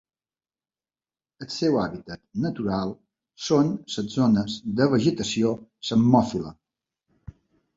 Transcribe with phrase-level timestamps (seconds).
[1.45, 2.93] El seu hàbitat natural
[3.49, 5.53] són les zones de vegetació
[5.85, 6.57] psammòfila.